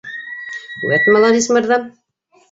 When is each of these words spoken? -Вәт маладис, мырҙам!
-Вәт 0.91 1.11
маладис, 1.15 1.49
мырҙам! 1.57 1.85